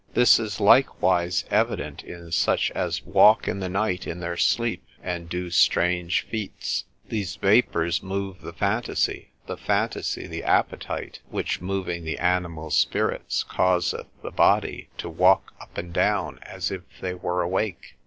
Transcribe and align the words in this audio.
This 0.15 0.39
is 0.39 0.59
likewise 0.59 1.45
evident 1.51 2.01
in 2.03 2.31
such 2.31 2.71
as 2.71 3.05
walk 3.05 3.47
in 3.47 3.59
the 3.59 3.69
night 3.69 4.07
in 4.07 4.19
their 4.19 4.35
sleep, 4.35 4.83
and 5.03 5.29
do 5.29 5.51
strange 5.51 6.25
feats: 6.27 6.85
these 7.09 7.35
vapours 7.35 8.01
move 8.01 8.41
the 8.41 8.51
phantasy, 8.51 9.29
the 9.45 9.57
phantasy 9.57 10.25
the 10.25 10.43
appetite, 10.43 11.19
which 11.29 11.61
moving 11.61 12.03
the 12.03 12.17
animal 12.17 12.71
spirits 12.71 13.43
causeth 13.43 14.07
the 14.23 14.31
body 14.31 14.89
to 14.97 15.07
walk 15.07 15.53
up 15.61 15.77
and 15.77 15.93
down 15.93 16.39
as 16.41 16.71
if 16.71 16.81
they 16.99 17.13
were 17.13 17.43
awake. 17.43 17.93